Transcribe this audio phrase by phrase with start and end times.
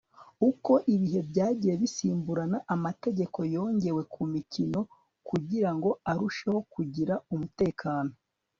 [0.49, 4.79] uko ibihe byagiye bisimburana, amategeko yongewe kumikino
[5.27, 8.11] kugirango arusheho kugira umutekano